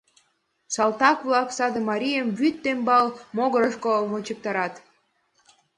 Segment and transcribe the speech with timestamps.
[0.73, 3.05] Салтак-влак саде марийым вӱд тембал
[3.37, 4.73] могырышко вончыктарат.